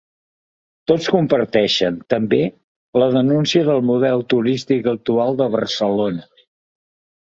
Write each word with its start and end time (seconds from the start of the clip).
Totes 0.91 1.09
compateixen, 1.15 1.99
també, 2.15 2.41
la 3.03 3.11
denúncia 3.19 3.69
del 3.71 3.87
model 3.93 4.27
turístic 4.37 4.93
actual 4.99 5.43
de 5.45 5.53
Barcelona. 5.61 6.31